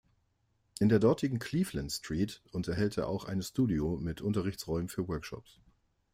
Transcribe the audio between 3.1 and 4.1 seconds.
ein Studio